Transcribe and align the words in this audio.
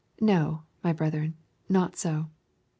No, 0.19 0.63
my 0.83 0.93
brethren, 0.93 1.35
not 1.69 1.95
so. 1.95 2.31